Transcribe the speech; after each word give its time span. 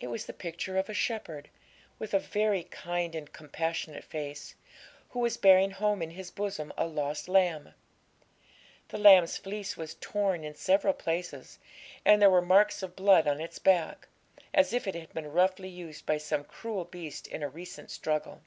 It 0.00 0.08
was 0.08 0.26
the 0.26 0.32
picture 0.32 0.76
of 0.78 0.88
a 0.88 0.92
shepherd, 0.92 1.48
with 1.96 2.12
a 2.12 2.18
very 2.18 2.64
kind 2.64 3.14
and 3.14 3.32
compassionate 3.32 4.02
face, 4.02 4.56
who 5.10 5.20
was 5.20 5.36
bearing 5.36 5.70
home 5.70 6.02
in 6.02 6.10
his 6.10 6.32
bosom 6.32 6.72
a 6.76 6.86
lost 6.88 7.28
lamb. 7.28 7.72
The 8.88 8.98
lamb's 8.98 9.36
fleece 9.36 9.76
was 9.76 9.94
torn 10.00 10.42
in 10.42 10.56
several 10.56 10.92
places, 10.92 11.60
and 12.04 12.20
there 12.20 12.30
were 12.30 12.42
marks 12.42 12.82
of 12.82 12.96
blood 12.96 13.28
on 13.28 13.40
its 13.40 13.60
back, 13.60 14.08
as 14.52 14.72
if 14.72 14.88
it 14.88 14.96
had 14.96 15.14
been 15.14 15.30
roughly 15.30 15.68
used 15.68 16.04
by 16.04 16.18
some 16.18 16.42
cruel 16.42 16.84
beast 16.84 17.28
in 17.28 17.44
a 17.44 17.48
recent 17.48 17.92
struggle. 17.92 18.42